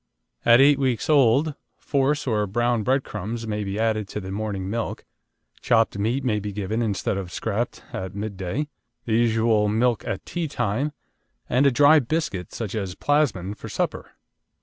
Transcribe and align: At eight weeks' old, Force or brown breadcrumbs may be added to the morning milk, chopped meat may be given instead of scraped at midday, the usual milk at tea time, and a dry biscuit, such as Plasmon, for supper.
At 0.43 0.59
eight 0.59 0.79
weeks' 0.79 1.11
old, 1.11 1.53
Force 1.77 2.25
or 2.25 2.47
brown 2.47 2.81
breadcrumbs 2.81 3.45
may 3.45 3.63
be 3.63 3.77
added 3.79 4.07
to 4.07 4.19
the 4.19 4.31
morning 4.31 4.67
milk, 4.67 5.05
chopped 5.61 5.95
meat 5.99 6.23
may 6.23 6.39
be 6.39 6.51
given 6.51 6.81
instead 6.81 7.17
of 7.17 7.31
scraped 7.31 7.83
at 7.93 8.15
midday, 8.15 8.67
the 9.05 9.13
usual 9.13 9.67
milk 9.67 10.03
at 10.07 10.25
tea 10.25 10.47
time, 10.47 10.91
and 11.47 11.67
a 11.67 11.71
dry 11.71 11.99
biscuit, 11.99 12.51
such 12.51 12.73
as 12.73 12.95
Plasmon, 12.95 13.53
for 13.53 13.69
supper. 13.69 14.13